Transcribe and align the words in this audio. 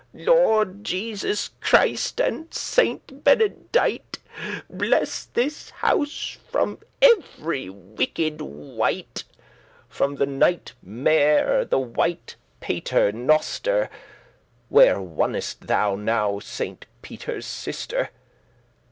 "Lord 0.15 0.83
Jesus 0.83 1.51
Christ, 1.59 2.19
and 2.19 2.51
Sainte 2.51 3.23
Benedight, 3.23 4.17
Blesse 4.67 5.25
this 5.25 5.69
house 5.69 6.39
from 6.49 6.79
every 7.03 7.69
wicked 7.69 8.41
wight, 8.41 9.23
From 9.87 10.15
the 10.15 10.25
night 10.25 10.73
mare, 10.81 11.63
the 11.65 11.77
white 11.77 12.35
Pater 12.61 13.11
noster; 13.11 13.91
Where 14.69 14.99
wonnest* 14.99 15.67
thou 15.67 15.93
now, 15.93 16.39
Sainte 16.39 16.87
Peter's 17.03 17.45
sister?" 17.45 18.09